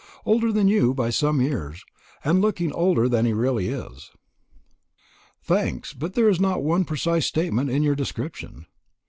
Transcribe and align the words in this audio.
Older 0.25 0.51
than 0.51 0.67
you 0.67 0.95
by 0.95 1.11
some 1.11 1.39
years, 1.41 1.85
and 2.25 2.41
looking 2.41 2.73
older 2.73 3.07
than 3.07 3.23
he 3.23 3.33
really 3.33 3.67
is." 3.69 4.09
"Thanks; 5.43 5.93
but 5.93 6.15
there 6.15 6.27
is 6.27 6.39
not 6.39 6.63
one 6.63 6.85
precise 6.85 7.27
statement 7.27 7.69
in 7.69 7.83
your 7.83 7.93
description. 7.93 8.65